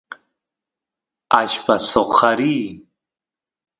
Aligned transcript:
allpa 1.39 1.75
soqariy 1.91 2.67